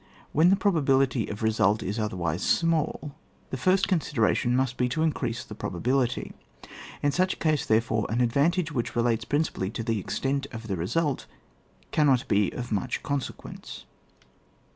When 0.31 0.49
the 0.49 0.55
probability 0.55 1.27
of 1.27 1.41
the 1.41 1.45
re 1.45 1.51
sult 1.51 1.83
is 1.83 1.99
otherwise 1.99 2.41
small, 2.41 3.13
the 3.51 3.55
first 3.55 3.87
considera 3.87 4.35
tion 4.35 4.55
must 4.55 4.75
be 4.75 4.89
to 4.89 5.03
increase 5.03 5.43
the 5.43 5.53
probability; 5.53 6.31
in 7.03 7.11
such 7.11 7.33
a 7.35 7.37
case, 7.37 7.67
therefore, 7.67 8.07
an 8.09 8.19
advantage 8.19 8.71
which 8.71 8.95
relates 8.95 9.25
principally 9.25 9.69
to 9.69 9.83
the 9.83 9.99
extent 9.99 10.47
of 10.51 10.67
the 10.67 10.75
result 10.75 11.27
cannot 11.91 12.27
be 12.27 12.49
of 12.49 12.71
much 12.71 13.03
conse 13.03 13.31
quence. 13.31 13.83